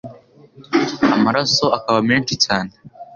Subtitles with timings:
[1.15, 2.71] amaraso akaba menshi cyane